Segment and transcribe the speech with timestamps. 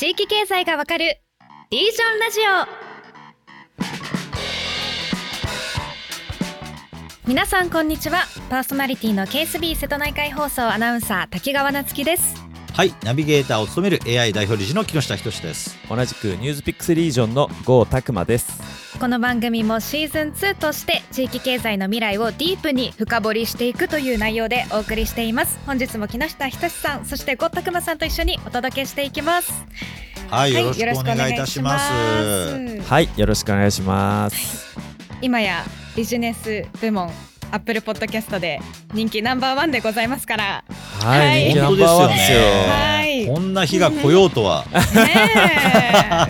[0.00, 1.20] 地域経済がわかる
[1.70, 2.40] リージョンラジ
[7.26, 7.28] オ。
[7.28, 8.22] 皆さんこんにちは。
[8.48, 12.49] パーソナリティの KSB 瀬戸内海放送アナウンサー滝川夏樹です。
[12.80, 15.76] はいナビゲーターを務める AI 代表理事の木下仁です。
[15.90, 18.58] 同じくニュースピックスリージョンの郷拓磨です。
[18.98, 25.60] この番組もシーズン2として地域経済の未来をディープに深掘りしていくという内容でお送りしています。
[25.66, 29.52] 本日も木下仁さんそして郷拓磨さんと一緒にお届けしていきます。
[30.30, 31.84] はい、よろしくお願いいたします。
[31.84, 34.74] はいよろしくお願いします、
[35.20, 37.12] 今やビジネス部門
[37.52, 38.60] アップルポッドキャストで
[38.94, 40.64] 人気ナンバーワンでございますから。
[41.00, 41.44] はい、はい。
[41.46, 42.38] 人気ナンバーワンですよ。
[42.38, 43.26] 本当ですよねはい。
[43.26, 44.80] こんな日が来ようとは、ね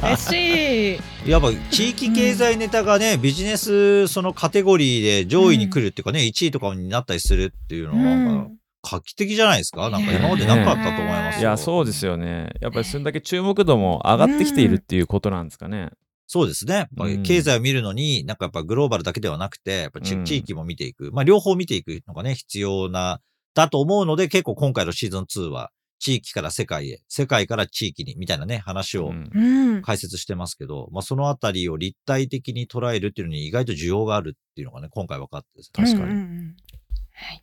[0.02, 0.06] え。
[0.06, 1.01] 嬉しい。
[1.30, 8.51] やっぱ地域経済ネタがね、ビジネスそのカテゴリーで上位に来るっていうかね、1位とかになったりするっていうのはなんか
[8.82, 9.91] 画期的じゃないですか？
[9.91, 11.41] なんか今までなかったと思いますよ。
[11.41, 12.48] いやそうですよね。
[12.62, 15.90] やっぱりそれだけ注目度も上がってきているっていうことなんですかね、
[16.33, 16.75] そうですね。
[16.75, 17.23] やっぱりうん。
[17.25, 21.11] 経済を見るのに、なんかやっぱグローバルだけではなくて、やっぱ地域も見ていく。
[21.11, 23.21] まあ両方見ていくのがね、必要な、
[23.53, 29.31] だと思うので、結構今回のシーズン2は、地域から世界へ、世界から地域に、みたいなね、話をうん。
[29.35, 29.83] うん。
[29.83, 35.85] 解説してますけど、まあそのあたりを立体的に捉えるっていうのに意外と需要があるっていうのがね、今回分かってですね。
[35.85, 36.13] 確かに。
[36.13, 36.57] うんうんうん。
[37.13, 37.43] はい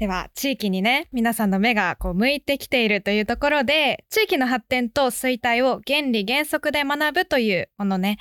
[0.00, 8.16] では地域にね皆さんの目がこう向いてきているというところで地域の発展と衰退を原理原則で学ぶというこのね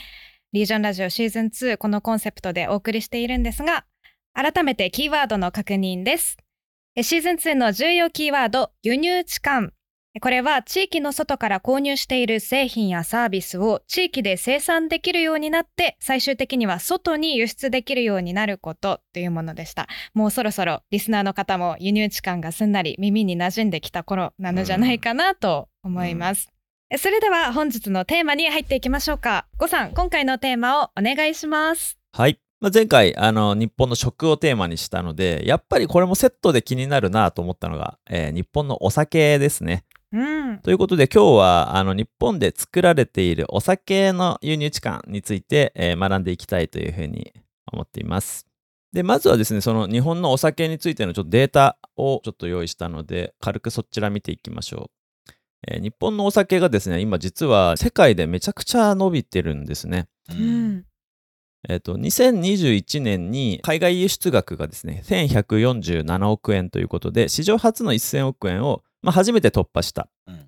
[0.52, 3.85] リージョンラジオシーズン2このコンセプトでお送りしているんですが
[4.33, 6.38] 改めてキーワードの確認です。
[7.02, 9.69] シーズン2の重要キーワード輸入置換
[10.20, 19.88] これは地域の外から購入している製品やサービスを地域で生産できるようになって最終的には外に輸出できるようになることというものでした。
[20.14, 26.50] もうそろそろリスナーの方も輸入置換がすんなり耳に馴染んできた頃なのじゃないかなと思います、
[26.90, 29.47] えそれでは本日のテーマに入っていきましょうか。
[29.58, 32.00] ごさん今回のテーマをお願いします。
[32.14, 40.18] はい、まあ、前回あの日本の食をテーマにしたのでやっぱりこれもセットで気になるなと思ったのが、えー日本のお酒ですねう
[40.53, 47.31] んということで今日はあの日本で作られているお酒の輸入置換について、えー学んでいきたいというふうに
[47.72, 48.48] 思っています。
[48.92, 54.90] でまずはですねその日本のお酒についてのちょっとデータをちょっと用意したので軽くそちら見ていきましょ
[55.28, 55.31] う。
[55.68, 60.08] えー日本のお酒がですね今実は世界でめちゃくちゃ伸びてるんですね。
[60.30, 60.86] ううんん
[61.68, 70.10] えっと2021年に海外輸出額がですね1147億円ということで史上初の1000億円を、まあ、初めて突破した。
[70.28, 70.46] うん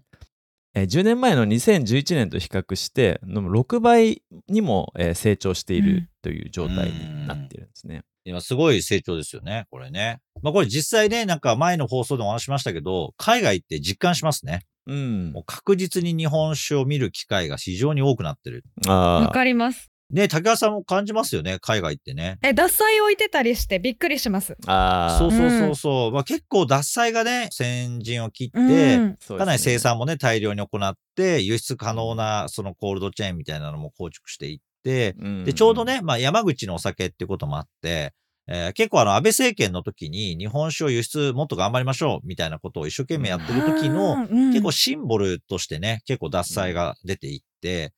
[0.74, 8.04] えー10年前の2011年と比較しての6倍にも、えー成長していうんるという状態になっているんですね。
[8.24, 10.20] 今すごい成長ですよね、これね。
[10.42, 14.62] まあこれ実際ね、なんか前の放送でもお話ししましたけど、海外って実感しますね。
[14.88, 15.44] うんもう。
[15.46, 18.64] 確実に日本酒を見る機会が非常に多くなってる。
[18.88, 22.38] わあかりますね、竹川さんも感じますよね、海外ってね。
[22.44, 24.72] え獺祭置いてたりしてびっくりしますあ。
[24.72, 25.20] ああ。
[25.20, 26.12] そうそうそうそう。
[26.12, 38.14] まあ結構脱菜がね、先陣を切って、うんかなり生産もね、大量に行って、輸出可能なそのコールドチェーンみたいなのも構築していって、うんで、ちょうどね、まあ山口のお酒ってこともあって、
[38.48, 47.92] えー結構あの安倍政権の時に日本酒を輸出もっと頑張りましょうみたいなことを一生懸命やってる時の、結構シンボルとしてね、結構脱菜が出ていって、うん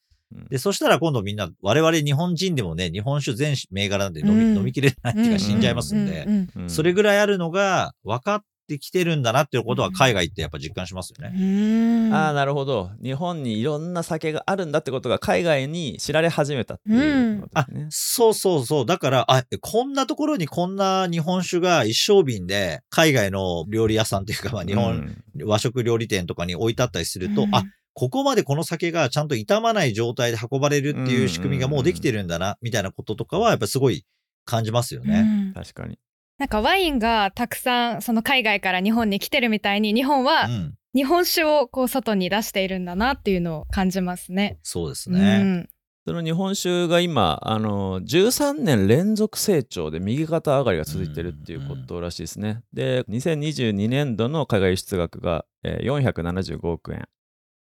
[0.50, 4.58] で、そしたら今度みんな、我々日本人でもね、日本酒全銘柄なんで飲み,、うん。
[4.58, 11.34] 飲みきれないっていうか死んじゃいますんで、うううんそれぐらいあるのが分かってきてるんだなっていうことは海外ってやっぱ実感しますよね。
[11.36, 12.14] うんうん。
[12.14, 12.92] ああなるほど。
[13.02, 18.86] 日本にいろんな酒があるんだってことが海外に知られ始めたっていうことあですね。、そうそうそう。
[18.86, 27.56] だから、あ、こんなところにこんな日本酒が一升瓶で、海外の料理屋さんっていうか、まあ日本、和食料理店とかに置いてあったりすると、うん。
[27.56, 34.06] あ、ここまでこの酒がちゃんと傷まない状態で運ばれるっていう仕組みがもうできてるんだな、みたいなこととかは、やっぱすごい
[34.46, 35.22] 感じますようね。
[35.52, 36.00] ん確かに。
[36.40, 40.76] なんかワインがたくさんその海外から日本に来てるみたいに日本うはん。
[40.96, 44.60] 日本酒をこう外に出しているんだなっていうのを感じますね。
[44.64, 45.38] そうですうね。
[45.44, 45.70] ん
[46.06, 52.62] その日本酒が今あの13年連続成長で右肩上がりが続いてるっていうことらしいですね。
[52.74, 57.08] で2022年度の海外輸出額が、えー475億円。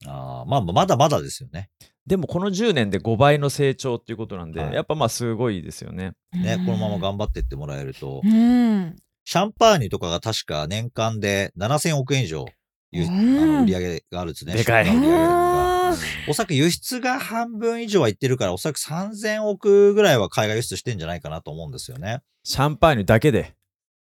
[0.06, 1.70] あーまあ、まだまだですよね。
[2.06, 6.12] でもこの10年で5倍の成長っていうことなんで、はいやっぱまあすごいですよね。
[6.32, 12.46] ね、このまま頑張ってってもらえるとう、んシャンパーニュとかが確か年間で7000億円以上、
[12.90, 14.54] ゆうんあの売り上げがあるんですね。
[14.54, 15.94] でかい出荷の売り上げがあ
[16.28, 22.22] お酒輸出が半分以上はいってるから、おそらく3000億ぐらいは海外輸出してんじゃないかなと思うんですよね。
[22.44, 23.54] シャンパーニュだけで。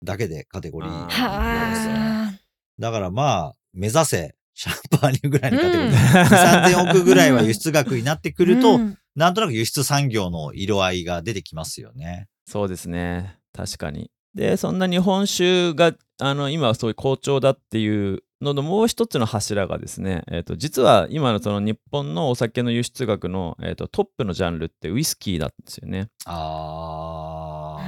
[0.05, 1.99] だけでカテゴリーあーですよね。
[1.99, 2.33] は
[2.79, 5.95] だからまあ、目指せ、シャンパーニュぐらいのカテゴリー。
[5.95, 12.29] 3000億ぐらいは輸出額になってくると、うんなんとなく輸出産業の色合いが出てきますよね。
[12.47, 26.09] そうですね確かにでそんな日本酒があの今はそういう好調だっていうののもう一つの柱がですね、えー、と実は今のその日本のお酒の輸出額の、えー、とトップのジャンルってウイスキーなんですよね。
[26.27, 26.98] あ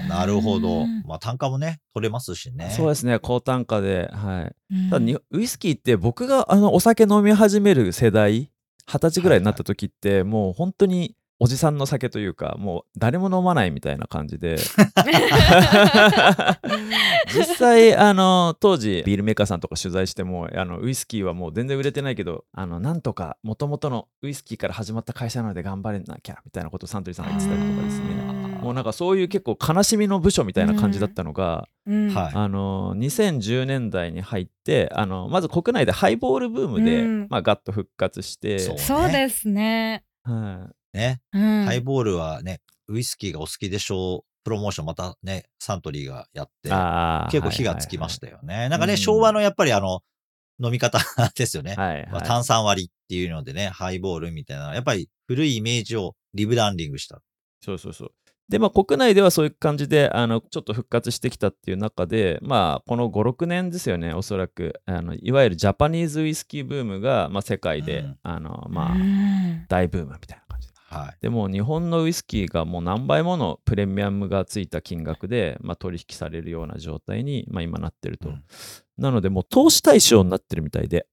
[0.04, 0.82] ー、なるほど。
[0.82, 1.02] うん。
[1.06, 2.70] まあ単価もね、取れますしね。
[2.70, 3.18] そうですね。
[3.18, 4.10] 高単価で。
[4.12, 4.74] はい。
[4.74, 4.90] うん。
[4.90, 8.50] ただにウイスキーって僕があのお酒飲み始める世代
[8.86, 14.58] 二十歳ぐらいになった時って、もう本当におじさんの酒というかもう誰も飲まないみたいな感じで。
[17.34, 40.04] 実際あの当時ビールメーカーさんとか取材してもあのウイスキーはもう全然売れてないけどあのなんとかもともとのウイスキーから始まった会社なので頑張れなきゃみたいなことをサントリーさんが言ってたりとかですねもうなんかそういう結構悲しみの部署みたいな感じだったのが、うんはいあの2010年代に入ってあのまず国内でハイボールブームで、うんまあ、ガッと復活してそうそうですね。
[40.22, 41.20] はいね。
[41.32, 44.30] うんハイボールはね、ウイスキーがお好きでしょう。
[44.42, 46.70] プロモーションまたね、サントリーがやって、
[47.30, 48.68] 結構火がつきましたよね。
[48.70, 50.00] なんかね、うん昭和のやっぱりあの、
[50.62, 50.98] 飲み方
[51.36, 51.74] ですよね。
[51.74, 57.20] はいはい、まあ、炭酸割りっていうのでね、ハイボールみたいな、やっぱり古いイメージをリブランディングした。
[57.62, 58.12] そうそうそう。
[58.50, 64.80] で、まあ、国内ではそういう感じで、あの、ちょっと復活してきたっていう中で、まあ、この5、6年ですよね、おそらく。
[64.86, 70.74] あの、いわゆるジャパニーズウイスキーブームが、まあ、世界で、うんあの、まあ、うん大ブームみたいな感じで。
[70.88, 71.16] はい。
[71.22, 78.30] でも、日本のウイスキーがもう何倍ものプレミアムがついた金額で、まあ、取引されるような状態に、まあ、今なってると。
[78.30, 78.44] うん
[78.98, 81.06] なので、もう投資対象になってるみたいで。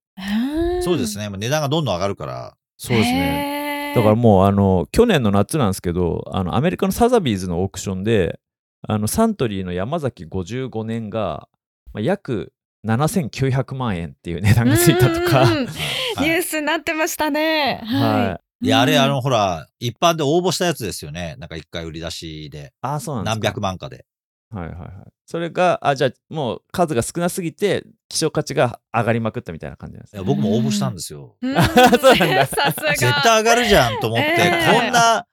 [0.81, 1.29] そうですね。
[1.29, 2.57] 値段がどんどん上がるから。
[2.77, 3.56] そうですね。
[3.97, 8.39] ねだからもうあの去年の夏なんですけどあのアメリカのサザビーズのオークションで
[8.87, 11.47] あのサントリーの山崎55年が、
[11.93, 12.53] まあ、約
[12.85, 15.43] 7900万円っていう値段がついたとか、
[16.21, 17.81] ニュースになってましたね。
[17.83, 21.35] ははいいや、あれ、うんあの、ほら、一般で応募したやつですよね。
[21.37, 22.73] なんか一回売り出しで。
[22.81, 24.05] ああそうなんです何か百万かで。
[24.49, 24.89] はいはいはい。
[25.25, 30.21] それがあじゃあもう数が少なすぎて希少価値が上がりまくったみたいな感じなんですね。
[30.21, 31.35] いや僕も応募したんですよ。
[31.41, 31.53] うん。
[31.53, 32.29] そうなん。
[32.29, 32.95] ださすが。
[32.95, 35.25] 絶対上がるじゃんと思って、えーこんな、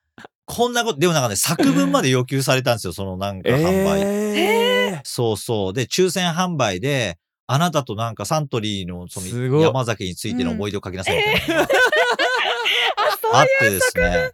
[0.46, 4.00] こんなこと、でもなんかね、作文まで要求されたんですよ、そのなんか販売。
[4.02, 5.72] えそうそう。
[5.72, 11.68] で、抽選販売で、あなたとなんかサントリーのその山崎についての思い出を書きなさいみたいな
[13.32, 14.30] あってですね。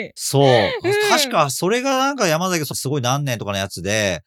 [0.00, 0.12] はい。
[0.14, 0.44] そう。
[0.88, 0.92] ん。
[1.10, 4.22] 確か、それがなんか山崎すごい何年とかのやつで、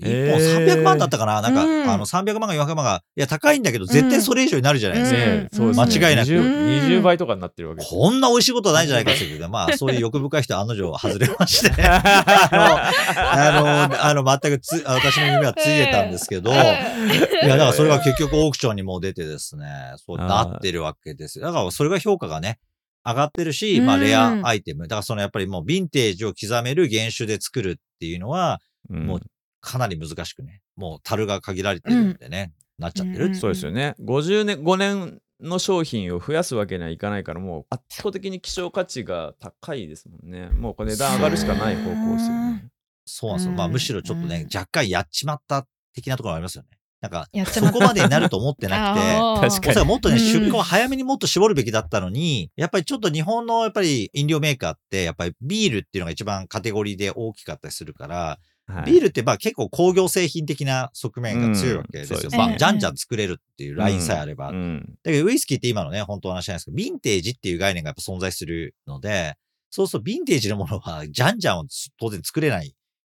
[0.00, 1.42] 一え本ー300万だったかな？
[1.42, 5.18] なんか、うんあの300万か400万が、いや、高いんだけど、絶対それ以上になるじゃないですか。
[5.18, 5.48] ねうん。
[5.52, 6.00] そうですね。
[6.00, 6.28] 間違いなく。
[6.28, 7.90] 20, 20倍とかになってるわけです。
[7.90, 19.66] こんな美味しいことはないんじゃないかっていうけど、まあ、 そういう欲深い人は案の定外れまして、 あの、あの、あの、全くつ、私の夢はついてたんですけど、いや、だからそれが結局オークションにも出てですね、
[19.96, 21.40] そうなってるわけです。
[21.40, 21.46] よ。
[21.46, 22.60] だからそれが評価がね、
[23.08, 24.84] 上がってるし、まあ、うんレアアイテム。
[24.84, 28.60] だからそのやっぱりもうヴィンテージを刻める原種で作るっていうのは、
[28.90, 29.20] うんもう
[29.60, 33.94] かなり難しくね、もう樽が限られてるんでね、なっちゃってるそうですよね。
[34.00, 40.48] 50年、5年の商品を増やすわけにはいかないから、もう圧倒的に希少価値が高いですもんね。
[40.50, 42.68] もうこれ値段上がるしかない方向ですよね。
[43.04, 43.50] そうなんですよ。
[43.52, 46.77] うんまあ、むしろちょっとね、うん若干やっちまった的なところもありますよね。
[47.00, 49.00] なんか、そこまでになると思ってなく
[49.40, 49.86] て、 確かに。
[49.86, 50.20] もっとね、うん。
[50.20, 58.90] 出荷を早めにもっと絞るべきだったのに、やっぱりちょっと日本のやっぱり飲料メーカーって、やっぱりビールっていうのが一番カテゴリーで大きかったりするから、はい。
[58.90, 62.18] ビールってまあ結構工業製品的な側面が強いわけですよ。
[62.24, 62.80] うんまあ、じゃん。
[62.80, 64.50] じゃん作れるっていうラインさえあれば。
[64.50, 64.98] うん。
[65.04, 69.36] だけどウイスキーって今のね、本当の話じゃないですけど、ヴィンテージっていう概念がやっぱ存在するので、
[69.70, 71.64] そうするとヴィンテージのものは、じゃんじゃんを
[71.98, 72.74] 当然作れない。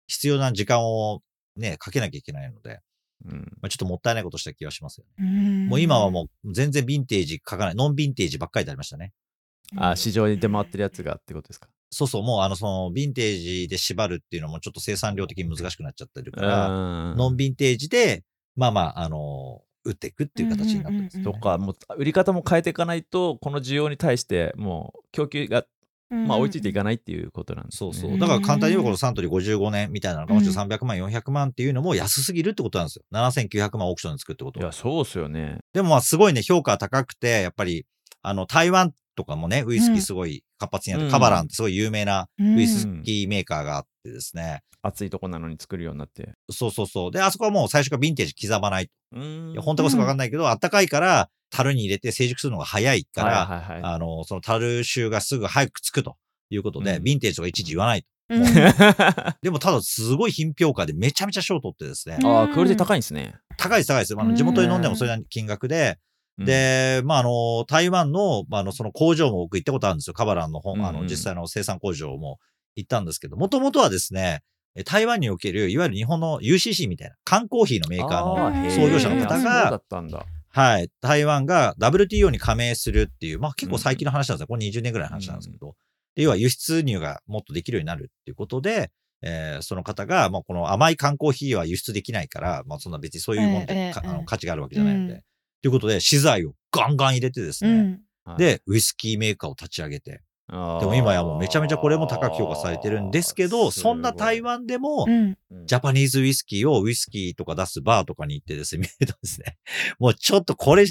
[0.06, 1.22] 必要な時間を
[1.56, 2.80] ね、かけなきゃいけないので、
[3.24, 5.12] うんまあ、ちょっともったいないことした気がしますよね。
[5.18, 9.12] うんもう今はもう全然ヴィンテージ書かない、ノンヴィンテージばっかりでありましたね。
[9.76, 11.68] あ、市場に出回ってるやつがってことですか？
[11.92, 18.22] そうそう、もうあの、その、ヴィンテージで縛るっていうのもちょっと生産量的に難しくなっちゃってるから、ノノンヴィンテージで、
[18.56, 25.64] まあまあ、あの、打っていくっていう形になってるんですよ、うんうんとか、もう売り方も変えていかないと、この需要に対して、もう供給が、
[26.10, 27.92] まあ、追いついていかないっていうことなんですね。
[27.92, 28.18] そうそう。
[28.18, 33.04] だから簡単に言えばこのサントリー55年みたいなのが、もちろん300万、400万っていうのも安すぎるってことなんですよ。
[33.12, 34.72] 7900万オークションで作るってことはいや、。
[34.72, 35.58] そうっすよね。
[35.72, 37.86] でもまあすごいね、評価高くて、やっぱり、
[38.22, 44.62] あの、台湾とかもね、ウイスキーすごい活発にやって、うんカバランってすごい有名なうんウイスキーメーカーがあってですね。
[44.82, 46.34] 暑いとこなのに作るようになって。
[46.50, 47.10] そうそうそう。
[47.10, 48.90] で、あそこはもう最初からヴィンテージ刻まない。
[49.12, 56.16] うーんいや本当かそうかわかんないけど、あったかいから、樽に入れて成熟するのが早いから、はいはいはいあの、その樽臭がすぐ早くつくと
[56.48, 58.06] いうことで、うんヴィンテージとかいちいち言わない。
[58.30, 58.44] うん
[59.42, 62.18] でもただすごい品評価でめちゃめちゃ賞取ってですね。
[62.20, 63.34] うんああ、クオリティ高いんですね。
[63.56, 64.14] 高いです高いです。
[64.16, 65.98] あのうん地元で飲んでもそれなりに金額で、
[66.38, 70.14] うん、で、まあ、あの、台湾の、まあ、あの、その工場も僕行ったことあるんですよ。
[70.14, 72.38] カバランの本、あの、実際の生産工場も
[72.76, 74.42] 行ったんですけど、もともとはですね、
[74.74, 79.80] え台湾における、いわゆる日本の UCC みたいな、缶コーヒーのメーカーの創業者の方が。
[80.52, 80.90] はい。
[81.00, 84.46] 台湾が WTO に加盟するっていう、まあ結構最近の話なんですよ。
[84.48, 85.74] これ20年ぐらいの話なんですけど。
[86.16, 88.90] で要は輸出入がもっとできるようになるっていうことで、
[89.22, 95.14] えーその方が、まあこの甘い缶コーヒーは輸出できないから、まあそんな別にそういうもんで、ええええかあの価値があるわけじゃないので。
[95.14, 95.22] うん
[95.62, 98.00] ということで、資材をガンガン入れてですね、うん。
[98.24, 105.06] はい、で、ウイスキーメーカーを立ち上げて、でも今やもうめちゃめちゃこれも高く評価されてるんですけど、そんな台、湾でも
[105.64, 109.58] ジャパニーズウイスキーをウイスキーとか出すバーとかに行ってですね、見るとですね、
[110.00, 110.86] もうちょっとこれ、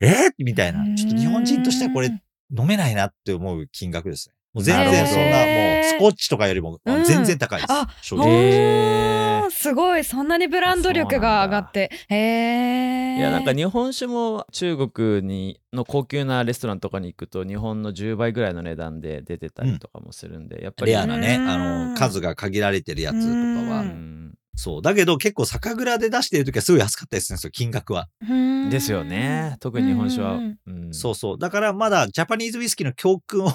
[0.00, 0.32] えー？
[0.38, 0.82] みたいな。
[0.94, 2.08] ちょっと日本人としてはこれ
[2.56, 4.34] 飲めないなって思う金額ですね。
[4.54, 7.70] もう全然そんな、もうスコッチとかよりもうん全然高いです。
[7.70, 9.21] あ正直。
[9.52, 11.90] すごいそんなにブランド力が上がって。
[12.08, 21.48] へえいやなんか日本酒も中国にの高級なレストランとかに行くと日本の10倍ぐらいの値段で出てたりとかもするんで、やっぱりレアなね、うん。
[21.48, 23.16] あの、数が限られてるやつ
[23.54, 23.80] とかうは。
[23.80, 23.84] う。
[23.84, 24.34] ん。
[24.54, 24.82] そう。
[24.82, 28.08] だけど結構酒蔵で出してる時はすごい安かったですね、その金額は。
[28.28, 28.70] うん。
[28.70, 29.56] ですよね。
[29.60, 31.38] 特に日本酒は、うんうんそうそう。
[31.38, 33.50] だからまだジャパニーズウイスキーの教訓を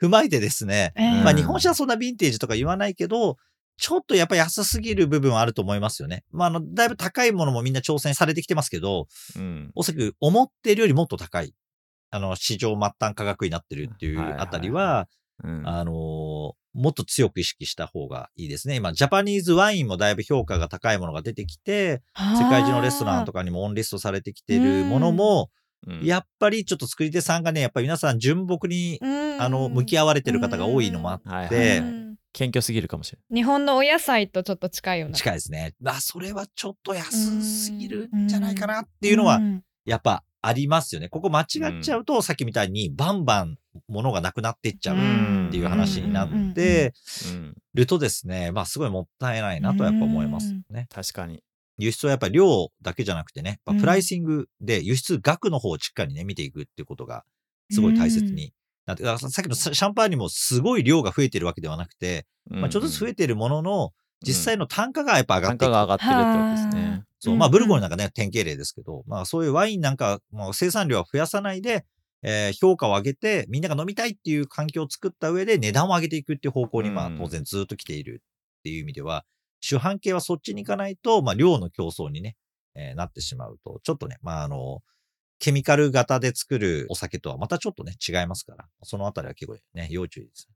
[0.00, 1.88] 踏まえてですね、えーまあ日本酒はそん。
[1.88, 3.38] なヴィンテージとか言わないけど、
[3.80, 6.22] ちょっとやっぱ安すぎる部分はあると思いますよね。
[6.30, 9.06] まああの、だいぶ高いものもみんな挑戦されてきてますけど、
[9.36, 9.70] うん。
[9.74, 11.54] おそらく思ってるよりもっと高い。
[12.10, 15.08] あの、市場末端価格になってるっていうあたりは、
[15.42, 15.66] うん。
[15.66, 18.76] あのーもっと強く意識した方がいいですね。
[18.76, 25.50] 今、ジャパニーズワインもだいぶ評価が高いものが出てきて、世界中のレストランとかかにもオンリストされてきてるものも、
[25.88, 26.04] うん。
[26.04, 35.16] やっぱりちょっと作り手さんがね、やっぱり皆さん純朴に、あの、向き合われてる方が多いのもあって、はいはいはい謙虚すぎるかもしれ日本のお野菜とちょっと近いような。
[35.16, 35.74] 近いですね。
[35.84, 41.08] あ、それはちょっと安すぎるんじゃないかなっていうのはう、んやっぱありますよね。
[41.08, 43.58] ここ間違っちゃうと、さっきみたいにバンバン
[43.88, 46.92] 物がなくなっていっちゃうっていう話になうんって
[47.32, 50.86] うんるとですね、まあすごいもったいないなとやっぱ思いますよね。
[50.94, 51.42] 確かに。
[51.78, 57.24] 輸出はやっぱり量だけじゃなくてね、プライシングで輸出額の方をしっかりね、見ていくっていうことが
[57.70, 58.52] すごい大切に
[58.90, 63.92] なって、だからさっきのシャンパーニュもすごい量が増えてるわけではなくて、まあちょっとずつ増えてるものの、
[64.22, 65.60] 実際の単価がやっぱ上がっていく。
[65.60, 67.04] 単価が上がってるってことですね。
[67.20, 71.86] そう、うんまあ、ブルゴーニュなんかね、典型例ですけど、まあ、そういうワインなんか、もう生産量は増やさないで、
[72.22, 77.18] えー評価を上げて、みんなが飲みたいっていう環境を作った上で、値段を上げていくっていう方向に、まあう、ん。
[77.18, 78.22] 当然ずっと来ている
[78.58, 79.24] っていう意味では、
[79.60, 82.36] 主販系はそっちに行かないと、まあ、量の競争にね、
[82.74, 84.82] えーなってしまうと、ちょっとね、まあ、あの、
[85.40, 90.48] ケミカル型で作るお酒とはまたちょっとね、違いますから、そのあたりは結構ね、要注意です。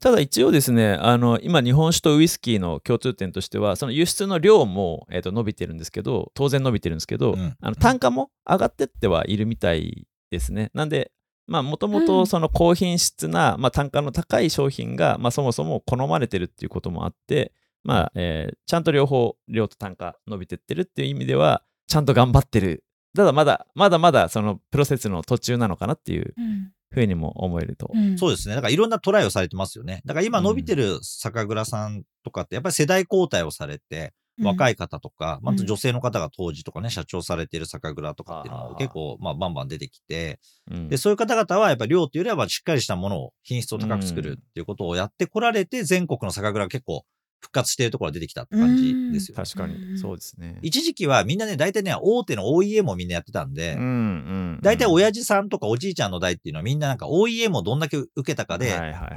[0.00, 7.56] ただ一応ですねあの今日本酒とウイスキーの共通点としてはその輸出の量も、えー、と伸びてるんですけど当然伸びてるんですけど、うん。
[7.58, 10.70] あの単価も上がってってはいるみたいですね。
[10.74, 11.10] なんで
[11.46, 12.06] まあもともうん。
[12.06, 17.52] とその高品質な、まあ、単価の高い商品が、まあ、そもそも好まれてるっていうこともあって
[17.82, 22.83] まあ、えーちゃんと両方量と単価伸びてってるっていう意味ではちゃんと頑張ってる
[23.14, 26.70] ただまだまだまだそのプロセスの途中なのかなっていううん。
[26.90, 28.16] ふうにも思えると、うん。
[28.16, 28.54] そうですね。
[28.54, 30.00] だからいろんなトライをされてますよね。
[30.04, 38.70] だから今伸びてる酒蔵さんとかって、やっぱり世代交代をされて、若い方とか、まず女性の方が当時とかね、社長されてる酒蔵とかっていうのあー。
[38.72, 40.40] も結構、まあ、バンバン出てきて、
[40.70, 40.88] うん。
[40.88, 47.04] で、そういう方々はやっぱり量っていうよりは、しっかりしたものを、品質を高く作るっていうことをやってこられて、全国の酒蔵が結構
[47.44, 49.44] 復活しているところが出てきたって感じですよね。
[49.44, 49.98] 確かに。
[49.98, 50.58] そうですね。
[50.62, 58.72] 一時期はみんなね、大体ね、大手の OEM をみんなやってたんで、うんうん大体親父さんとかおじいちゃんの代っていうのはみんななんか OEM をどんだけ受けたかで、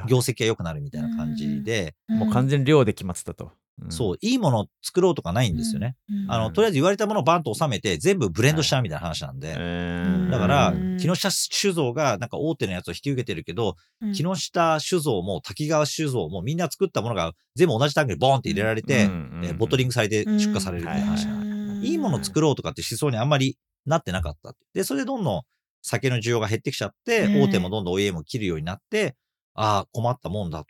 [0.07, 3.51] 業績が良くなるみたいな感じで、もう完全に量で決まってたと。
[3.81, 3.91] うん。
[3.91, 5.95] そう、いいものを作ろうとかないんですよね。
[6.09, 6.31] うん。
[6.31, 9.55] あの、とりあえず言われたものをバンと収めて、全部ブレンドしちゃうみたいな話なんで。
[9.57, 14.13] えーだからうん、木下酒造がなんか大手のやつを引き受けてるけど、うん。
[14.13, 19.41] 木下酒造も滝川酒造もみんな作ったものが全部同じタンクにボーンって入れられて、うん。
[19.43, 21.05] えーボトリングされて出荷されるみたいな。
[21.07, 21.41] 話なん。
[21.41, 24.53] でうんいいものを作ろうとかって思想にあんまりなってなかった。
[24.73, 25.41] で、それでどんどん
[25.83, 29.15] 酒の需要が減ってきちゃって、うん大手もどんどん OEM を切るようになって、
[29.53, 30.65] ああ、困ったもんだと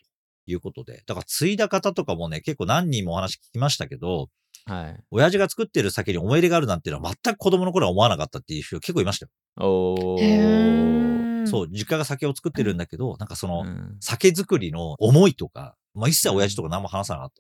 [0.48, 1.04] いうことで。
[1.06, 4.30] だから、継いだ方とかもね、結構何人もお話聞きましたけど、
[4.66, 5.04] はい。
[5.12, 9.32] 親父が作ってる酒に思い入れがあるなんていうのは全く子供の頃は思わなかったっていう人結構いましたよ。
[9.66, 11.44] おへー。
[11.44, 17.32] ーそう、実家が酒を作ってるんだけど、なんかその、うん酒造りの思いとか、まあ一切親父とか何も話さなかっ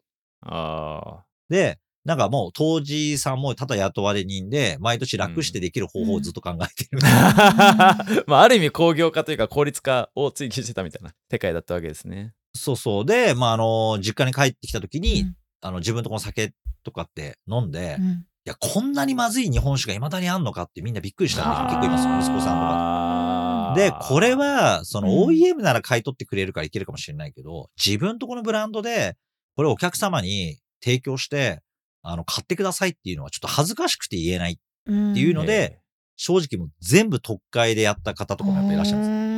[0.41, 0.49] た。
[0.49, 6.99] あで、なんかもう当時さんもただ雇われ人で、毎年楽してできる方法をずっと考えてる。
[7.03, 7.97] あ。
[8.27, 12.33] まあ、ある意味工業化というか効率化を追求してたみたいな世界だったわけですね。
[12.57, 13.05] そうそう。
[13.05, 23.73] で、まあ、あの、実家に帰ってきた時に、うんあの、自分とこの酒とかって飲んで、うんや、こんなにまずい日本酒が未だにあんのかってみんなびっくりした人結構います、息子さんとか。
[23.75, 29.15] で、これ、は、そのうん OEM なら買い取ってくれるからいけるかもしれないけど、自分とこのブランドで、
[29.55, 31.61] これをお客様に提供して、
[32.01, 34.53] あの、買ってくださいっていうのはちょっと恥ずかしくて言えない。
[34.53, 35.79] っていうので
[36.15, 39.36] 正直もう全部特会でやった方とかもやっぱいらっしゃるんです。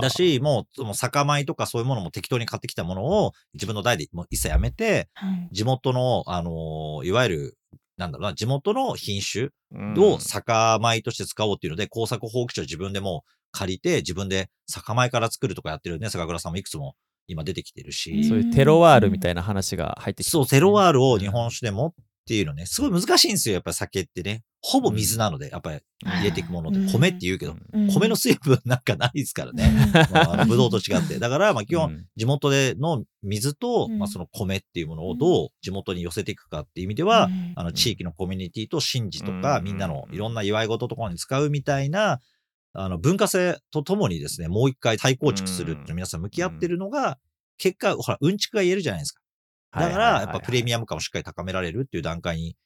[0.00, 5.08] だし、もう、もう酒米とかそういうものも適当に買ってきたものを自分の代でもう一切やめて、
[5.52, 7.58] 地元の、あのーいわゆる、
[7.96, 9.48] なんだろうな、地元の品種
[9.98, 16.94] を酒米として使おうっていうので、工作放棄地を自分でもう借りて、自分で酒米から作るとかやってるね、酒蔵さんもいくつも
[17.26, 21.92] 今出てきてるし、そういうテロワールみたいな話が入ってきて、そう、テロワールを日本酒でもっ
[22.28, 24.42] ていうのね、すごい難しいんですよ、やっぱり酒ってね。
[24.60, 26.88] ほぼ水なので、やっぱり入れていくもので、うん。
[26.88, 27.88] 米って言うけど、うん。
[27.88, 29.70] 米の水分なんかないですからね。
[30.12, 31.18] まあ、あのブドウと違って。
[31.18, 32.06] だから、まあ基本、うん。
[32.16, 33.98] 地元での水と、うん。
[33.98, 39.64] まあその米っていうものをどう地元に寄せていくかっていう意味では、あの地域のコミュニティと神事とか、うん。
[39.64, 42.20] みんなのいろんな祝い事とかに使うみたいな、
[42.74, 47.18] あの文化性とともにですね、もう一回再構築するって皆さん向き合ってるのが、
[47.58, 49.20] 結果、ほら、うんちくが言えるじゃないですか。
[49.72, 52.56] だから、やっぱプレミアアム感をしっかり高められるっていう段階に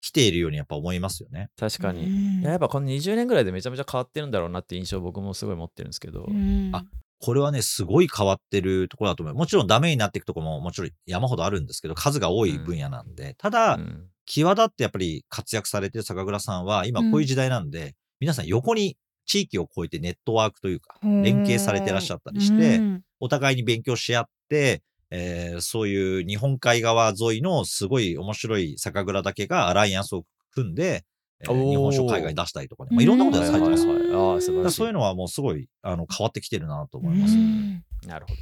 [0.00, 1.48] 来ているようにやっぱ思いますよね。
[1.58, 2.40] 確かに。
[2.40, 6.26] いややっぱこの20年ぐらいでめちゃめちゃ変わってるんだろうなって印象を僕もすごい持ってるんですけど、
[6.72, 6.84] あ
[7.20, 9.34] これはね、すごい変わってるところだと思う。
[9.34, 13.34] もちろんダメになっていくところももちろん山ほどあるんですけど、数が多い分野なんで。
[13.36, 14.06] ただ、うん。
[14.24, 22.80] 際立ってやっぱり活躍されてる酒蔵さんは、今こういう時代なんで、皆さん横に地域を超えてネットワークというか、連携されてらっしゃったりして、
[23.18, 31.04] お互いに勉強し合って、えーそういう日本海側沿いのすごい面白い酒蔵だけがアライアンスを組んで、
[31.40, 32.90] えー日本酒を海外に出したりとかね。
[32.92, 34.28] まあ、いろんなことがされてますよ。
[34.30, 34.70] はい。
[34.70, 37.34] そういうのはもうすごいあの変わってきてるなと思います。
[38.06, 38.40] なるほど。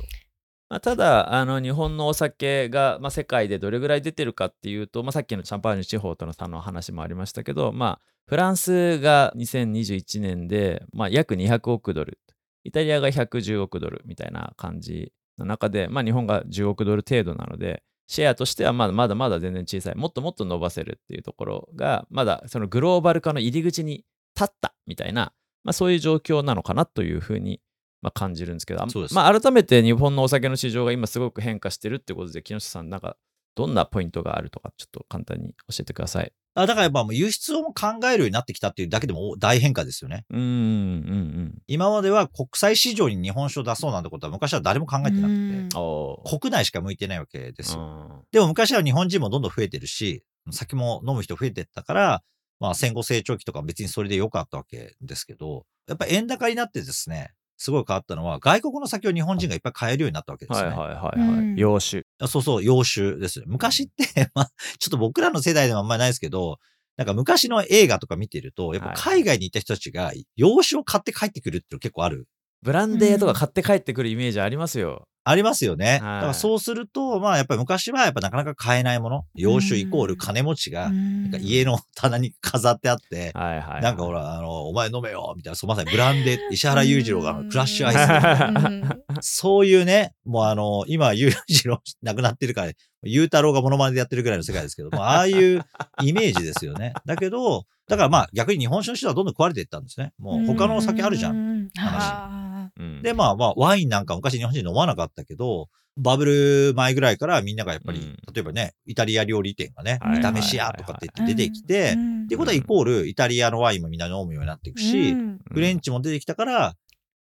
[0.70, 12.18] まあ、ただあの日本のお酒が、まあ、世界でどれぐらい出てるかっていうと、まあ、さっきのチャンパーニュ地方との差の話もありましたけど、まあ、フランスが2021年で、まあ、約200億ドル
[12.64, 25.32] イタリアが110億ドルみたいな感じの中で、まあ、日本が10億ドル程度なのでシェアとしてはまだまだまだ全然小さいもっともっと伸ばせるっていうところがまだそのグローバル化の入り口に立ったみたいな、
[25.64, 27.60] まあ、そういう状況なのかなというふうに
[28.00, 33.16] まあ、感じるんですけど、まあ、改めて日本のお酒の市場が今すごく変化してるってことで、木下さん、なんか
[33.58, 36.32] どんなポイントがあるとか、ちょっと簡単に教えてください。
[36.54, 40.24] あだからやっぱもう輸出をも考えるようになってきたっていうだけでも大変化ですよね。
[40.30, 47.80] うーん、うん、今までは国際市場に日本酒を出そうなんてことは昔は誰も考えてなくて、国内しか向いてないわけですよ。
[47.80, 52.22] うんでも昔は日本人もどんどん増えてるし、酒も飲む人増えてったから、
[52.60, 60.68] まあ戦後成長期とか別にそれで良かったわけですけど、やっぱ円高になってですね、すごい変わったのは、外国の酒を日本人がいっぱい買えるようになったわけですね。
[60.68, 61.38] はいはいはいはい。
[61.40, 62.06] うん洋酒。
[62.20, 63.44] あそうそう、洋酒ですよ。
[63.48, 66.58] 昔って、 まあ、ちょっと僕らの世代でもあんまりないですけど、
[66.96, 72.28] なんか昔の映画とか見てると、やっぱ海外に行った人たちが洋酒を買って帰ってくるっていうの結構ある。
[72.62, 75.06] ブランデーとか買って帰ってくるイメージありますよ。
[75.24, 75.86] ありますよね。
[75.86, 83.32] はいだからそうすると、まあやっぱり昔はやっぱなかなか買えないもの、洋酒イコール金持ちが、なんか家の棚に飾ってあって。
[83.34, 89.20] なんかほら、あの、お前飲めよみたいな、そうまさにブランデー、石原裕次郎がクラッシュアイス。
[89.20, 95.62] そういうね、もうあの、今、裕次郎亡くなってるから、裕太郎がモノマネでやってるぐらいの世界ですけど、まあ、ああいう
[96.02, 96.94] イメージですよね。
[97.04, 100.12] だけど、だからまあ逆に日本酒の人はどんどん壊れていったんですね。
[100.18, 101.64] もう他のお酒あるじゃん。
[101.64, 101.68] ん。
[101.74, 102.47] 話
[102.78, 103.02] うん。
[103.02, 108.16] で、まあまあ、ワインなんか昔日本人飲まなかったけど、バブル前ぐらいからみんながやっぱり、うん。
[108.32, 115.14] 例えばね、イタリア料理店がね、はい炒めし屋とかって言って出てきて、っていうことはイコールイタリアのワインもみんな飲むようになっていくし、
[115.52, 116.74] フレンチも出てきたから、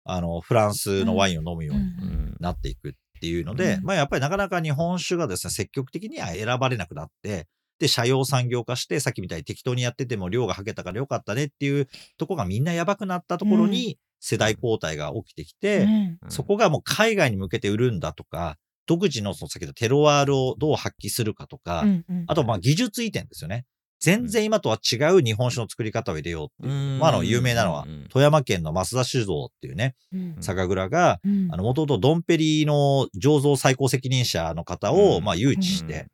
[0.06, 2.38] あの、フランスのワインを飲むようにうん。
[2.40, 3.84] なっていくっていうので、うん。
[3.84, 7.48] まあやっぱりなかなか日本酒がですね、積極的には選ばれなくなって、
[7.80, 21.86] で、社用産業化して、さっきみたいに適当にやってても量がはけたからよかったねっていうとこがみんなやばくなったところに世代交代が起きてきて、うんそこがもう海外に向けて売るんだとか、独自のその先ほどテロワールをどう発揮するかとか、
[22.28, 23.66] あとまあ技術移転ですよね。
[24.00, 26.74] 全然今とは違う日本酒の作り方を入れようっていう。
[26.74, 27.00] うん。
[27.00, 29.96] まああの有名なのはうん富山県の増田酒造っていうね、
[30.40, 31.20] 酒蔵が、
[31.52, 35.24] あの、もともとドンペリの醸造最高責任者の方を、うん。
[35.24, 36.08] まあ、誘致して、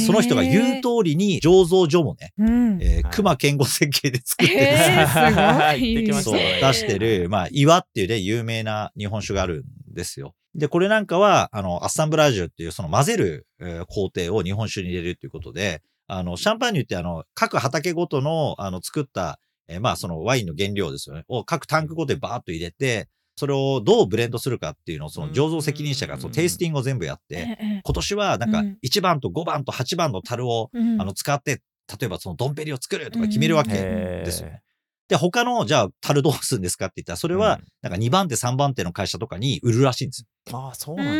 [0.00, 2.78] その人が言う通りに醸造所もね、うん。
[2.82, 4.60] え熊健吾設計で作ってる。
[4.60, 5.94] んですよへー すごい。
[5.94, 10.34] 行ってきましたそう、ね出してる、まあ、岩っていうね、有名な日本酒があるんですよ。
[10.54, 21.24] で、これなんかは、あの、アッサンブラージュっていう、その混ぜる、えー工程を日本酒に入れるっていうことで、あの、シャンパーニュってあの、各畑ごとの、あの、作った、えーまあ、そのワインの原料ですよね。
[21.28, 28.78] を各タンクごとでバーッと入れて、それをどうブレンドするかっていうのを、その醸造責任者が、そのテイスティングを全部やって、今年はなんかうん。
[28.82, 31.62] 1番と5番と8番の樽を、あの、使って、
[32.00, 33.72] 例えばそのドンペリを作るとか決めるわけ
[34.24, 34.48] ですよ。
[34.48, 34.62] ね。
[35.08, 40.58] で、他の、じゃあ、樽どうするんですかって言ったら、それは、なんか2番手、3番手の会社とかに売るらしいんですよ。
[40.58, 41.12] ああ、そうなんだ。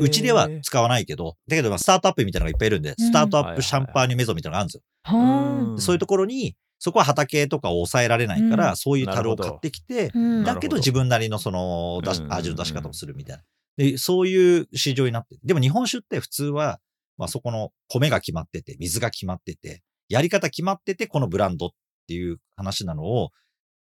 [0.00, 4.76] うちでは使わないけど、だけど、まあスタートアップみたいなのがいっぱいいるんで、スタートアップシャンパーニュメゾンみたいなのが
[5.12, 5.80] あるんですよ。
[5.80, 8.76] そういうところに、そこは畑とかを抑えられないから、うん。
[8.76, 10.44] そういう樽を買ってきて、うん。
[10.44, 13.42] だけど自分なりのその味の出し方をするみたいな。
[13.76, 16.80] で、そういう市場になってるでも日本酒って普通は、
[17.18, 21.70] まあそこの米が決まってて、水が決まってて、やり方決まってて、このブランドっ
[22.08, 23.30] ていう話なのを、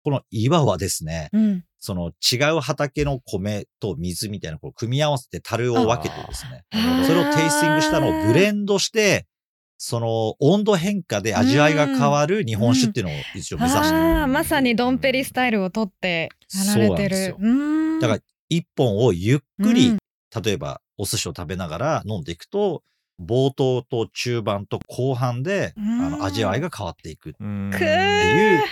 [0.03, 1.63] この岩はですね、うん。
[1.79, 6.63] その違う畑の米と水みたいなのを組み合わせて樽を分けてですね、
[7.07, 9.25] それをテイスティングしたのをブレンドして、
[9.83, 13.97] その温度変化で味わいが変わる日本酒っていうのを一応目指してる。
[13.97, 17.17] あーまさにドンペリスタイルをとってやられてる。
[17.17, 17.99] そううーん。
[17.99, 19.97] だから一本をゆっくり、うん。
[20.43, 22.83] 例えばお寿司を食べながら飲んでいくと、
[23.19, 26.01] 冒頭と中盤と後半で、うん。
[26.05, 28.63] あの味わいが変わっていくっていう、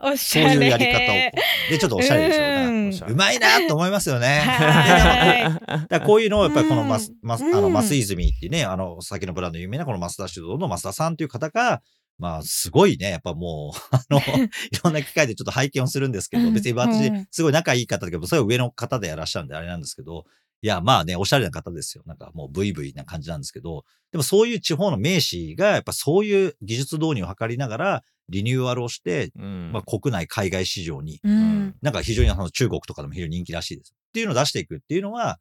[0.00, 1.70] おしそうゃれいうやり方を。
[1.70, 3.06] で、ちょっとおしゃれでしょ。
[3.06, 4.40] ううまいなと思いますよね。
[4.44, 5.86] はい。
[5.88, 7.16] だこういうのをやっぱりこのマス、うん。
[7.22, 7.72] マス、あの、うん。
[7.72, 11.82] マスイズミっていうね、あの、先のブランド有名なこのマスダ酒造のマスダさんという方が、
[12.18, 14.50] まあ、すごいね、やっぱもう、あの、 い
[14.84, 16.54] ろんな機会でちょっと拝見をするんですけど、うん。
[16.54, 20.24] 別に私うん、すごい仲いい方だけど、それは上の方でやらっしゃるんであれなんですけど、
[20.62, 22.02] いや、まあね、おしゃれな方ですよ。
[22.06, 33.94] なんかもうブイブイな感じなんですけど、でもそういう地方の名士が、やっぱそういう技術導入を図りながら、リニューアルをして、うんまあ国内、海外市場にうんなんか非常にあの中国とかでも非常に人気らしいです。
[34.10, 35.38] っていうのを出していくっていうのは、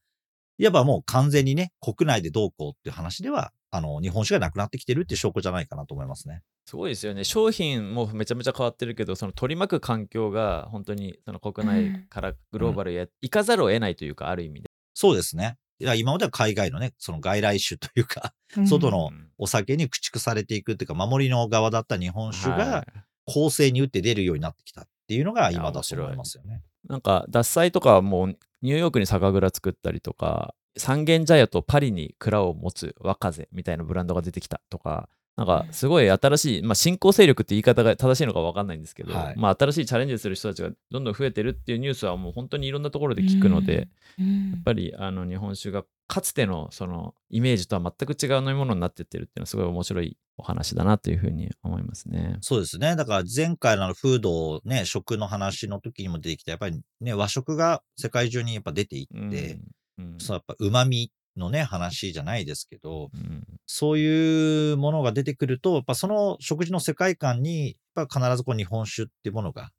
[0.57, 6.41] いわばもう完全にね、国内でどうこうっていう話では、あの、日本酒がなくなってきてるっていう証拠じゃないかなと思いますね。
[6.69, 14.68] すごいですよね商品もめちゃめちゃ変わってるけどその取り巻く環境が本当にその国内からグローバルへ行かざるを得ないというかある意味で、
[14.99, 15.55] そうですね。
[15.79, 18.33] いや今までは海外のね、その外来種というか、
[18.67, 22.85] 外のうんお酒に駆逐されていくっていうか、守りの側だった日本酒はがい
[23.25, 26.63] 公正に打って出るようになってきたっていうのが今だと思いますよね。
[26.89, 35.07] なんか獺祭とかはもうニューヨークに酒蔵作ったりとか三軒茶屋とパリに蔵を持つ若瀬みたいなブランドが出てきたとか
[35.39, 39.35] なんかすごい新しい、まあ、新興勢力って言い方が正しいのか分かんないんですけど、はい。
[39.37, 43.87] まあ、新しいチャレンジする人たちがどんどん増えてるっていうニュースはもう本当にいろんなところで聞くので、
[44.19, 44.51] うん。
[44.51, 52.37] やっぱりあの日本酒がかつてのそのイメージとは全く違う飲み物になってってるっていうのはすごい面白いお話だなというふうに思いますね。
[52.41, 52.97] そうですね。
[52.97, 59.59] だから前回のフードね、食の話の時にも出てきた、やっぱりね、和食が世界中にやっぱ出ていって、
[59.97, 60.17] うん。
[60.17, 69.69] そうやっぱ旨味のね、話じゃないですけど、うんそういうものが出てくると、やっぱその食事の世界観に、やっぱ必ずこう日本酒っていうものが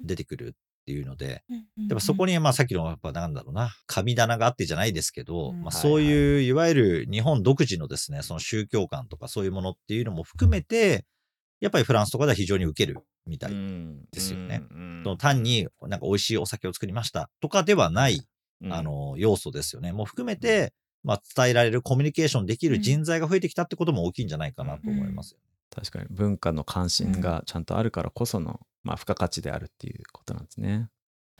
[0.00, 0.50] 出てくるっ
[0.86, 6.38] ていうので、やっぱそこに、まあさっきの、やっぱなんだろうな、神棚があってじゃないですけど、うんまあはいそうい。
[6.38, 11.04] う、いわゆる日本独自のですね、その宗教観とかそういうものっていうのも含めて、
[11.60, 13.52] やっぱりフランスとかでは非常に受けるみたい。
[14.10, 14.62] ですよね。
[14.70, 15.00] うん。
[15.04, 18.22] その単になんか美味しいお酒を作りましたとかではない、
[18.62, 18.72] うん。
[18.72, 19.92] あの、要素ですよね。
[19.92, 20.72] もう含めて、
[21.04, 25.38] まあ伝えられるコミュニケーションできる人材が増えてきたってことも大きいんじゃないかなと思いますよ。
[25.74, 30.88] 確かに文化の関心がちゃんとあるからこその、まあ、付加価値であるっていうことなんですね。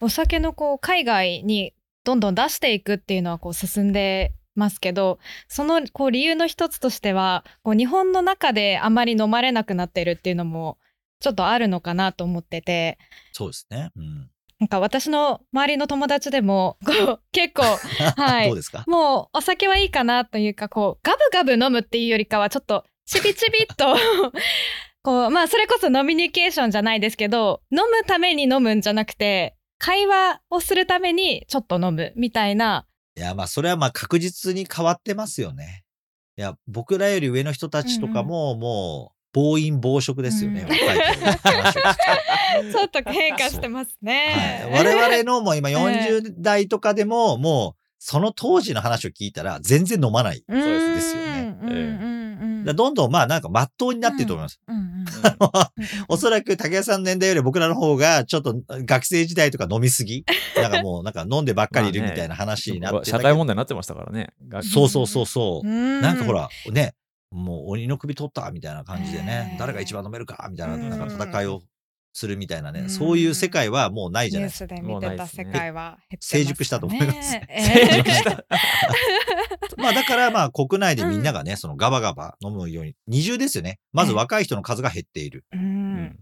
[0.01, 1.73] お酒のこう海外に
[2.05, 10.79] どんどん出していくっていうのはこう進んでますけどそのこう理由の一つとしてはこう日本の中であまり飲まれなくなってるっていうのも
[11.21, 12.99] ちょっとあるのかなと思ってて
[13.33, 13.91] そうですね。
[13.97, 14.31] うん。
[14.65, 17.65] なんか私の周りの友達でもこう結構
[18.17, 18.47] はい。
[18.47, 18.83] どうですか？
[18.87, 23.95] もうお酒はいいかなというかこうガブガブ飲むっていうよりかはちょっとちびちびっと
[25.05, 32.87] こうまあそれこそノミニケーションじゃないですけど飲むために飲むんじゃなくて会話をするためにちょっと飲むみたいな。
[33.19, 35.83] いや、まあそれはまあ確実に変わってますよね。
[36.39, 40.65] いや、僕らより上の人たちとかも、もう、暴飲暴食ですよね。
[40.69, 40.75] うん
[42.71, 44.69] ちょっと変化してますね。
[44.71, 50.45] はい、我々のもう今 40代とかでも、もう、その当時の話を聞いたら、全然飲まない。
[50.47, 51.45] うんですよね
[52.73, 54.61] どんどん、まあなんか、まっとうになってると思います。
[54.67, 54.85] うんうん
[56.09, 60.25] おそらく竹谷さんの年代より僕らの方が、ちょっと学生時代とか飲みすぎ
[60.57, 64.31] なんかもう、なんか飲んでばっかりいるみたいな話になってたけど社会問題になってましたからね。
[64.49, 65.69] 学そうそうそうそう。
[65.69, 66.95] うんなんかほら、ね、
[67.35, 69.59] もう鬼の首取ったみたいな感じでね、えー。
[69.59, 70.89] 誰が一番飲めるかみたいな、うん。
[70.89, 71.63] なんか戦いを
[72.13, 72.91] するみたいなね、うん。
[72.91, 74.51] そういう世界はもうないじニューゃない。
[74.51, 74.77] ですか。
[74.77, 77.49] スで見てた世界は 成熟したと思いますね。
[77.51, 78.45] 成熟した
[79.77, 83.81] まあだからまあ国内でみんながね、そのガバガバ飲むように、二重ですよね。
[83.93, 85.45] まず若い人の数が減っている。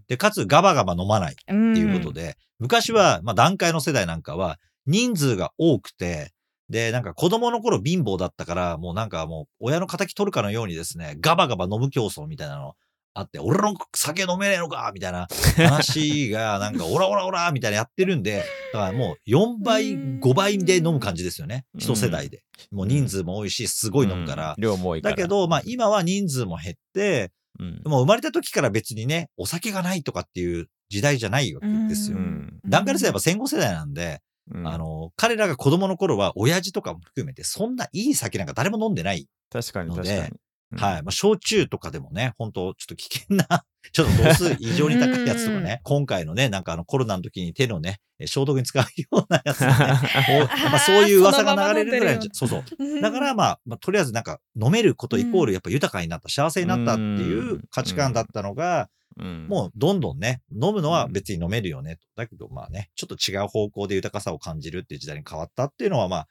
[0.07, 6.33] で、かつガバガバ飲まないっってていうことで、昔は、まあ段階の世代なんかは、人数が多くて、
[6.73, 12.73] で、なんか子供の頃貧乏だったから、もうなんかもう親の仇取るかのようにですね、ガバガバ飲む競争みたいなの
[13.13, 21.65] あって、俺の酒飲めねえのかみたいな話が、なんかオラオラオラみたいなやってるんで、だからもう4倍、うん5倍で飲む感じですよね。
[21.75, 22.43] うん一世代で。
[22.71, 24.63] もう人数も多いし、すごい飲むからうん。
[24.63, 25.15] 量も多いから。
[25.15, 27.81] だけ、ど、まあ今は人数も減って、うん。
[27.85, 32.17] もう生まれた時から別にね、お酒がないとかっていう時代じゃないわけですよ。
[32.17, 39.27] うん段階でやっぱ戦後世代なんで、うんあの、彼らが子供の頃は親父とかも含めて、そんないい酒なんか誰も飲んでない。
[39.51, 40.19] 確かに確かに。
[40.21, 40.39] うん
[40.75, 41.03] はい。
[41.03, 53.01] まあ、焼酎とかでもね、本当ちょっと危険な、ちょっと度数異常に高いやつとかね、 今回のね、なんかあのコロナの時に手のね、消毒に使うようなやつね、 まあ、そういう噂が流れるぐらいの、そうそう。
[53.01, 59.47] だからまあ、まあ、とりあえずなんか飲めることイコールやっぱ豊かになった、幸せになったっていう価値観だったのが、うん。
[59.47, 61.97] もうどんどんね、飲むのは別に飲めるよね。
[62.15, 66.27] だけどまあね、ちょっと違う方向で豊かさを感じるっていう時代に変わったっていうのはまあ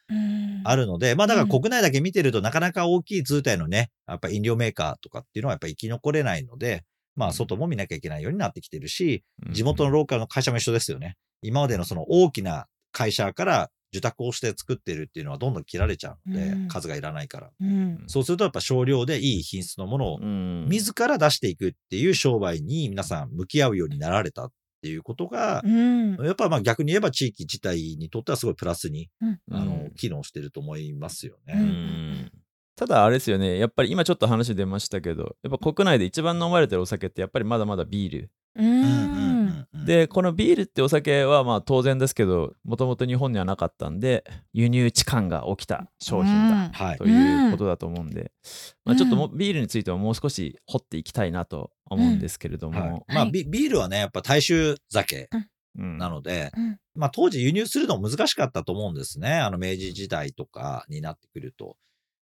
[0.64, 11.16] あるので、まあだから国内だけ見てるとなかなか大きい図体のね、やっぱ飲料メーカーとかっていうのはやっぱ生き残れないので、まあ外も見なきゃいけないようになってきてるし、地元のローカルの会社も一緒ですよね。
[11.42, 16.68] 今までのその大きな会社から受託をして作ってるっていうのはどんどん切られちゃうので、うん。
[16.68, 17.50] 数がいらないから。
[17.61, 18.05] うん。
[18.07, 20.66] そうするとやっぱ少量でいい品質のものをうん。
[20.68, 26.16] 自ら出していくっていう商売に皆さん向き合うようになられたっていうことが、うん。
[26.24, 29.40] やっぱまあ逆に言えば地域自体にとってはすごいプラスに、うん。
[29.50, 31.55] あのうん機能してると思いますよね。
[31.55, 31.61] うん。
[31.61, 32.33] うん。
[32.76, 33.59] ただあれですよね。
[33.59, 38.31] やっぱり今ちょっと話出ましたけどやっぱ国内で一番飲まれてるお酒ってやっぱりまだまだビール
[39.72, 46.96] でこのビールってお酒はまあ当然ですけどもともと日本にはなかったんで輸入置換が起きた商品だはい。
[46.96, 48.33] ということだと思うんで、
[48.85, 53.14] まあ、ちょっともうビールについてはもう少し掘っていきたいなと思うんですけれども、はい。
[53.14, 55.29] まあビビールはね、やっぱ大衆酒
[55.79, 55.98] うん。
[55.98, 56.79] なので、うん。
[56.94, 59.35] まあ当時輸入するの難しかったと思うんですね。
[59.35, 61.77] あの明治時代とかになってくると。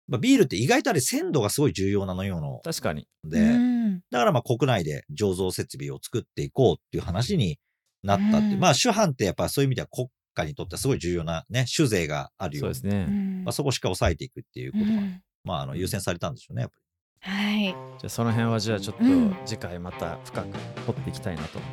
[0.07, 4.01] まあ、ビールって意外とあれ鮮度がすごい重要な飲み物確かに、で、うん。
[4.11, 7.57] だからまあ国内で醸造設備を作っていこうっていう話に
[8.03, 8.53] なったっていう。
[8.53, 12.75] うんまあ主犯ってやっぱそういう意味では国家にとってはすごい重要なね、酒税があるように。
[12.75, 15.21] そうですね、まあ、そこしか抑えていくっていうことが、うん。
[15.43, 17.63] まああの優先されたんでしょうね、やっぱはい。
[17.63, 19.35] じゃあその辺はじゃあちょっとうん。
[19.45, 21.65] 次回また深く掘っていきたいなと、り。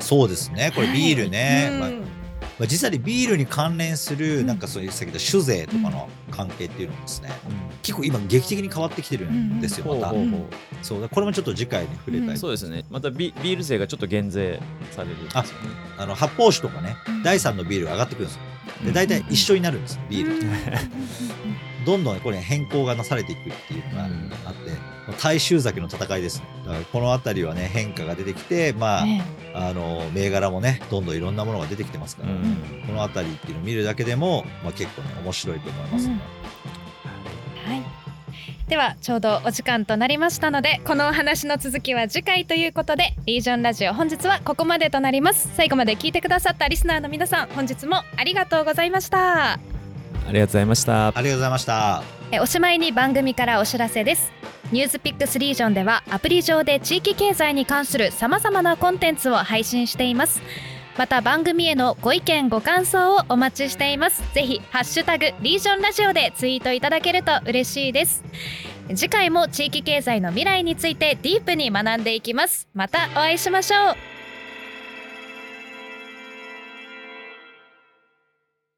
[0.00, 0.72] そうですね。
[0.74, 1.76] これビールね。
[1.78, 2.00] まあうん。
[2.00, 2.23] まあ、
[2.60, 4.46] 実際にビールに関連する、うん。
[4.46, 7.54] なんかそういう先ほど酒税とかの関係っていうのもですね、うん。
[7.82, 10.14] 結構今劇的に変わってきてるんですよ、また。
[10.82, 12.84] そうだこれもちょっと次回に触れたい、そうですね。
[12.90, 14.60] またビビール税がちょっと減税
[14.92, 15.48] されるんですよね。
[15.98, 17.22] あの発泡酒とかねうん。
[17.22, 18.42] 第3のビールが上がってくるんですよ。
[18.80, 18.86] うん。
[18.86, 21.84] で大体一緒になるんですビール、うん。
[21.84, 24.06] どんどんこれ変更がなされていくっていうのがあ
[24.50, 26.46] って、大衆酒の戦いですね。
[26.64, 29.22] だからこの辺りはね変化が出てきてまあ、ね
[29.54, 36.20] あの銘柄もねどんどんいろんなものが出てきてますから、うんこの辺りっていうのを見るだけでも、まあ、結構ね面白いと思いますね、
[37.64, 37.82] はい。
[38.68, 45.50] ではちょうどお時間となりましたのでこのお話の続きは次回ということでリージョンラジオ本日はここまでとなります。
[45.54, 49.52] 最後まで聞いてくださったリスナーの皆さん本日もありがとうございました。
[49.52, 49.58] あ
[50.28, 51.08] りがとうございました。
[51.08, 52.02] ありがとうございました。
[52.32, 54.32] えおしまいに番組からお知らせです
[54.72, 60.42] ニュースピックスリージョンではアプリ上で地域経済に関するさまざまなコンテンツを配信しています。
[60.96, 64.22] また番組へのご意見ご感想をお待ちしています。
[64.32, 68.24] ぜひハッシュタグリージョンラジオでツイートいただけると嬉しいです。
[68.94, 72.68] 次回も地域経済の未来についてディープに学んでいきます。
[72.74, 74.13] またお会いしましょう。